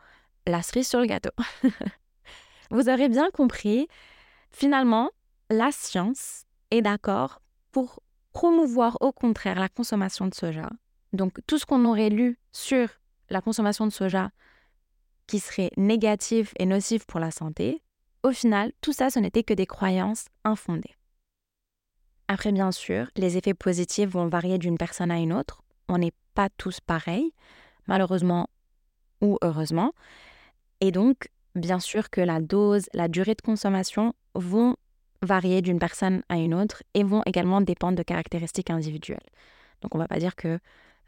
la 0.47 0.63
cerise 0.63 0.89
sur 0.89 1.01
le 1.01 1.07
gâteau. 1.07 1.31
Vous 2.71 2.89
aurez 2.89 3.09
bien 3.09 3.31
compris, 3.31 3.87
finalement, 4.51 5.11
la 5.51 5.71
science 5.73 6.45
est 6.71 6.83
d'accord 6.83 7.43
pour 7.71 8.01
promouvoir 8.33 8.99
au 9.01 9.13
contraire 9.13 9.59
la 9.59 9.69
consommation 9.69 10.27
de 10.27 10.35
soja. 10.35 10.71
Donc 11.13 11.39
tout 11.47 11.59
ce 11.59 11.67
qu'on 11.67 11.85
aurait 11.85 12.11
lu 12.11 12.39
sur 12.53 12.89
la 13.31 13.41
consommation 13.41 13.87
de 13.87 13.93
soja 13.93 14.31
qui 15.27 15.39
serait 15.39 15.71
négatif 15.77 16.53
et 16.59 16.67
nocif 16.67 17.07
pour 17.07 17.21
la 17.21 17.31
santé, 17.31 17.83
au 18.23 18.31
final, 18.31 18.73
tout 18.81 18.93
ça, 18.93 19.11
ce 19.11 19.19
n'était 19.19 19.43
que 19.43 19.55
des 19.55 19.67
croyances 19.67 20.27
infondées. 20.45 20.95
Après, 22.29 22.53
bien 22.53 22.73
sûr, 22.73 23.09
les 23.17 23.37
effets 23.37 23.55
positifs 23.55 24.11
vont 24.11 24.29
varier 24.29 24.59
d'une 24.59 24.79
personne 24.79 25.11
à 25.11 25.19
une 25.19 25.33
autre. 25.33 25.63
On 25.89 25.99
n'est 25.99 26.13
pas 26.35 26.49
tous 26.51 26.81
pareils, 26.81 27.33
malheureusement 27.87 28.49
ou 29.21 29.39
heureusement. 29.43 29.93
Et 30.81 30.93
donc, 30.93 31.29
bien 31.55 31.81
sûr 31.81 32.11
que 32.11 32.21
la 32.21 32.41
dose, 32.41 32.87
la 32.95 33.09
durée 33.09 33.35
de 33.35 33.43
consommation 33.43 34.15
vont 34.35 34.77
varier 35.23 35.63
d'une 35.63 35.79
personne 35.79 36.23
à 36.29 36.37
une 36.37 36.55
autre 36.55 36.83
et 36.95 37.05
vont 37.05 37.23
également 37.27 37.61
dépendre 37.61 37.97
de 37.97 38.03
caractéristiques 38.03 38.71
individuelles. 38.71 39.27
Donc, 39.81 39.95
on 39.95 39.99
ne 39.99 40.05
va 40.05 40.09
pas 40.09 40.19
dire 40.19 40.37
que 40.37 40.59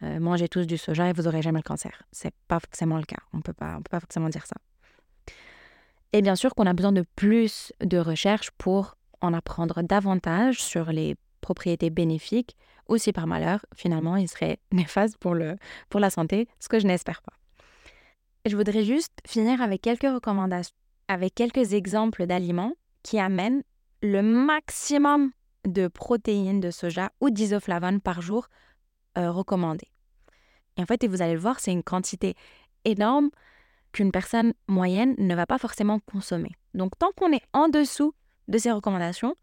euh, 0.02 0.20
mangez 0.20 0.48
tous 0.48 0.66
du 0.66 0.76
soja 0.76 1.08
et 1.08 1.12
vous 1.12 1.22
n'aurez 1.22 1.42
jamais 1.42 1.60
le 1.60 1.64
cancer. 1.64 2.02
C'est 2.12 2.34
pas 2.48 2.60
forcément 2.60 2.96
le 2.96 3.04
cas. 3.04 3.20
On 3.32 3.38
ne 3.38 3.42
peut 3.42 3.52
pas 3.52 3.80
forcément 3.90 4.28
dire 4.28 4.46
ça. 4.46 4.56
Et 6.12 6.22
bien 6.22 6.36
sûr 6.36 6.54
qu'on 6.54 6.66
a 6.66 6.72
besoin 6.72 6.92
de 6.92 7.04
plus 7.16 7.72
de 7.80 7.98
recherches 7.98 8.52
pour 8.52 8.96
en 9.20 9.34
apprendre 9.34 9.82
davantage 9.82 10.62
sur 10.62 10.92
les 10.92 11.16
propriétés 11.40 11.90
bénéfiques 11.90 12.56
ou 12.88 12.98
si 12.98 13.12
par 13.12 13.26
malheur, 13.26 13.66
finalement, 13.74 14.16
il 14.16 14.28
serait 14.28 14.58
néfaste 14.72 15.16
pour, 15.18 15.34
le, 15.34 15.56
pour 15.88 16.00
la 16.00 16.10
santé, 16.10 16.48
ce 16.60 16.68
que 16.68 16.78
je 16.78 16.86
n'espère 16.86 17.20
pas. 17.22 17.32
je 18.46 18.56
voudrais 18.56 18.84
juste 18.84 19.12
finir 19.26 19.60
avec 19.60 19.82
quelques 19.82 20.02
recommandations, 20.02 20.76
avec 21.08 21.34
quelques 21.34 21.72
exemples 21.72 22.26
d'aliments 22.26 22.74
qui 23.02 23.18
amènent 23.18 23.62
le 24.04 24.20
maximum 24.20 25.32
de 25.66 25.88
protéines 25.88 26.60
de 26.60 26.70
soja 26.70 27.10
ou 27.22 27.30
d'isoflavone 27.30 28.02
par 28.02 28.20
jour 28.20 28.48
euh, 29.16 29.30
recommandé. 29.30 29.86
Et 30.76 30.82
en 30.82 30.86
fait, 30.86 31.02
et 31.04 31.08
vous 31.08 31.22
allez 31.22 31.32
le 31.32 31.38
voir, 31.40 31.58
c'est 31.58 31.72
une 31.72 31.82
quantité 31.82 32.34
énorme 32.84 33.30
qu'une 33.92 34.12
personne 34.12 34.52
moyenne 34.68 35.14
ne 35.16 35.34
va 35.34 35.46
pas 35.46 35.56
forcément 35.56 36.00
consommer. 36.00 36.50
Donc, 36.74 36.98
tant 36.98 37.12
qu'on 37.16 37.32
est 37.32 37.44
en 37.54 37.68
dessous 37.68 38.12
de 38.48 38.58
ces 38.58 38.72
recommandations, 38.72 39.36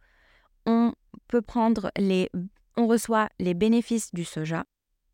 on 0.67 0.93
peut 1.27 1.41
prendre 1.41 1.89
les, 1.97 2.29
on 2.77 2.85
reçoit 2.85 3.29
les 3.39 3.55
bénéfices 3.55 4.13
du 4.13 4.25
soja. 4.25 4.65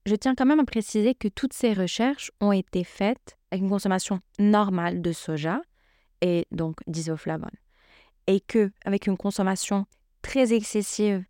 Je 0.06 0.16
tiens 0.16 0.36
quand 0.36 0.46
même 0.46 0.60
à 0.60 0.66
préciser 0.66 1.16
que 1.16 1.30
toutes 1.30 1.54
ces 1.54 1.72
recherches 1.72 2.32
ont 2.42 2.52
été 2.52 2.84
faites 2.84 3.38
avec 3.52 3.64
une 3.64 3.70
consommation 3.70 4.20
normale 4.40 5.02
de 5.02 5.14
soja 5.14 5.62
et 6.20 6.48
donc 6.52 6.80
d'isoflavone. 6.86 7.56
Et 8.28 8.42
que 8.42 8.72
avec 8.86 9.08
une 9.08 9.18
consommation 9.18 9.86
très 10.22 10.54
excessive, 10.54 11.24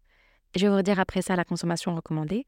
je 0.56 0.68
vais 0.68 0.76
vous 0.76 0.82
dire 0.82 1.00
après 1.00 1.22
ça 1.22 1.36
la 1.36 1.46
consommation 1.46 1.96
recommandée, 1.96 2.46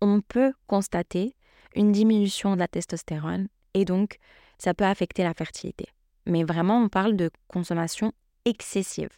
on 0.00 0.20
peut 0.20 0.52
constater 0.66 1.36
une 1.74 1.92
diminution 1.92 2.54
de 2.54 2.58
la 2.58 2.68
testostérone 2.68 3.48
et 3.74 3.84
donc 3.84 4.18
ça 4.58 4.74
peut 4.74 4.84
affecter 4.84 5.22
la 5.22 5.34
fertilité. 5.34 5.86
Mais 6.26 6.44
vraiment, 6.44 6.82
on 6.82 6.88
parle 6.88 7.16
de 7.16 7.30
consommation 7.48 8.12
excessive. 8.44 9.10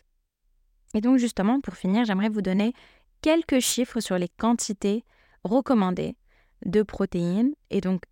Et 0.94 1.00
donc 1.00 1.18
justement, 1.18 1.60
pour 1.60 1.74
finir, 1.74 2.04
j'aimerais 2.04 2.28
vous 2.28 2.42
donner 2.42 2.72
quelques 3.20 3.60
chiffres 3.60 4.00
sur 4.00 4.18
les 4.18 4.28
quantités 4.28 5.04
recommandées 5.42 6.16
de 6.64 6.82
protéines 6.82 7.54
et 7.70 7.80
donc 7.80 8.02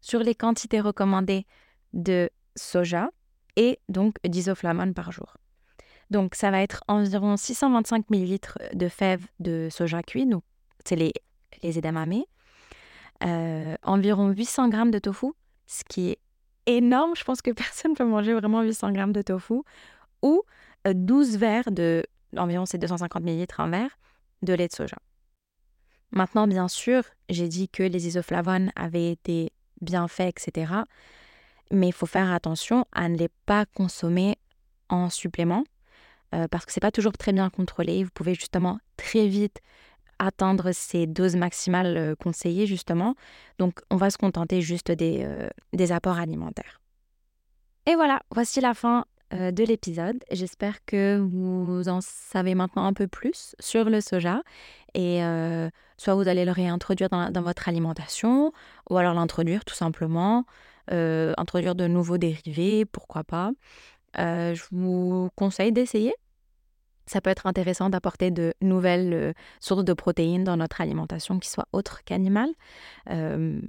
sur 0.00 0.20
les 0.20 0.34
quantités 0.34 0.80
recommandées 0.80 1.46
de 1.92 2.30
soja 2.56 3.10
et 3.56 3.78
donc 3.88 4.16
d'isoflavone 4.24 4.94
par 4.94 5.12
jour. 5.12 5.36
Donc 6.12 6.34
ça 6.34 6.50
va 6.50 6.60
être 6.60 6.84
environ 6.88 7.38
625 7.38 8.10
ml 8.10 8.38
de 8.74 8.88
fèves 8.88 9.26
de 9.40 9.68
soja 9.70 10.02
cuit, 10.02 10.26
donc 10.26 10.42
c'est 10.84 10.94
les, 10.94 11.14
les 11.62 11.78
edamame, 11.78 12.24
euh, 13.24 13.76
environ 13.82 14.28
800 14.28 14.70
g 14.72 14.90
de 14.90 14.98
tofu, 14.98 15.28
ce 15.66 15.82
qui 15.88 16.10
est 16.10 16.18
énorme. 16.66 17.12
Je 17.16 17.24
pense 17.24 17.40
que 17.40 17.50
personne 17.52 17.92
ne 17.92 17.96
peut 17.96 18.04
manger 18.04 18.34
vraiment 18.34 18.60
800 18.60 18.92
grammes 18.92 19.14
de 19.14 19.22
tofu. 19.22 19.62
Ou 20.20 20.42
12 20.84 21.34
euh, 21.34 21.38
verres 21.38 21.72
de, 21.72 22.04
environ 22.36 22.66
c'est 22.66 22.76
250 22.76 23.22
ml 23.22 23.46
en 23.56 23.70
verre, 23.70 23.98
de 24.42 24.52
lait 24.52 24.68
de 24.68 24.72
soja. 24.74 24.98
Maintenant, 26.10 26.46
bien 26.46 26.68
sûr, 26.68 27.04
j'ai 27.30 27.48
dit 27.48 27.70
que 27.70 27.82
les 27.82 28.06
isoflavones 28.06 28.70
avaient 28.76 29.10
été 29.10 29.50
bien 29.80 30.08
faits, 30.08 30.46
etc. 30.46 30.74
Mais 31.70 31.88
il 31.88 31.94
faut 31.94 32.04
faire 32.04 32.30
attention 32.30 32.84
à 32.92 33.08
ne 33.08 33.16
les 33.16 33.30
pas 33.46 33.64
consommer 33.64 34.36
en 34.90 35.08
supplément 35.08 35.64
euh, 36.34 36.48
parce 36.48 36.64
que 36.64 36.72
c'est 36.72 36.80
pas 36.80 36.90
toujours 36.90 37.12
très 37.12 37.32
bien 37.32 37.50
contrôlé. 37.50 38.04
Vous 38.04 38.10
pouvez 38.12 38.34
justement 38.34 38.78
très 38.96 39.26
vite 39.26 39.60
atteindre 40.18 40.72
ces 40.72 41.06
doses 41.06 41.36
maximales 41.36 41.96
euh, 41.96 42.14
conseillées, 42.14 42.66
justement. 42.66 43.14
Donc, 43.58 43.80
on 43.90 43.96
va 43.96 44.10
se 44.10 44.18
contenter 44.18 44.62
juste 44.62 44.90
des, 44.90 45.24
euh, 45.24 45.94
apports 45.94 46.18
alimentaires. 46.18 46.80
Et 47.86 47.94
voilà, 47.94 48.22
voici 48.30 48.60
la 48.60 48.74
fin 48.74 49.04
de 49.32 49.64
l'épisode. 49.64 50.22
J'espère 50.30 50.84
que 50.84 51.16
vous 51.18 51.88
en 51.88 52.02
savez 52.02 52.54
maintenant 52.54 52.84
un 52.84 52.92
peu 52.92 53.06
plus 53.06 53.56
sur 53.60 53.88
le 53.88 54.02
soja. 54.02 54.42
Et 54.92 55.22
soit 55.96 56.14
vous 56.14 56.28
allez 56.28 56.44
le 56.44 56.52
réintroduire 56.52 57.08
dans 57.08 57.42
votre 57.42 57.66
alimentation, 57.66 58.52
ou 58.90 58.98
alors 58.98 59.14
l'introduire 59.14 59.64
tout 59.64 59.74
simplement, 59.74 60.44
introduire 60.90 61.74
de 61.74 61.86
nouveaux 61.86 62.18
dérivés, 62.18 62.84
pourquoi 62.84 63.24
pas. 63.24 63.52
je 64.18 64.62
vous 64.70 65.30
conseille 65.34 65.72
d'essayer 65.72 66.12
ça 67.06 67.20
peut 67.20 67.30
être 67.30 67.46
intéressant 67.46 67.90
d'apporter 67.90 68.30
de 68.30 68.54
nouvelles 68.60 69.12
euh, 69.12 69.32
sources 69.60 69.84
de 69.84 69.92
protéines 69.92 70.44
dans 70.44 70.56
notre 70.56 70.80
alimentation 70.80 71.38
qui 71.38 71.48
soient 71.48 71.68
autres 71.72 72.02
qu'animales. 72.04 72.52
Euh, 73.10 73.60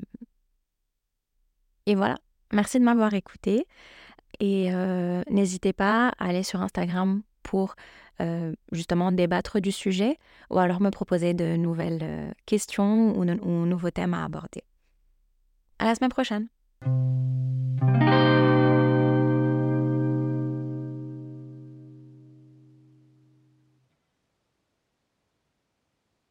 et 1.86 1.96
voilà, 1.96 2.16
merci 2.52 2.80
de 2.80 2.86
m'avoir 2.86 3.14
écouté. 3.14 3.68
Et 4.40 4.74
euh, 4.74 5.22
n'hésitez 5.30 5.74
pas 5.74 6.10
à 6.18 6.28
aller 6.28 6.44
sur 6.44 6.62
Instagram 6.62 7.22
pour 7.44 7.76
justement 8.72 9.12
débattre 9.12 9.60
du 9.60 9.74
sujet 9.74 10.18
ou 10.50 10.58
alors 10.58 10.80
me 10.80 10.92
proposer 10.92 11.34
de 11.34 11.58
nouvelles 11.58 12.34
questions 12.46 13.12
ou, 13.18 13.24
ou 13.24 13.66
nouveaux 13.66 13.92
thèmes 13.92 14.14
à 14.14 14.24
aborder. 14.24 14.64
À 15.78 15.86
la 15.88 15.96
semaine 15.96 16.12
prochaine. 16.12 16.48